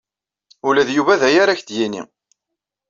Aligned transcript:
Ula 0.67 0.87
d 0.87 0.89
Yuba 0.95 1.19
d 1.21 1.23
aya 1.27 1.39
ara 1.41 1.53
ak-d-yini. 1.53 2.01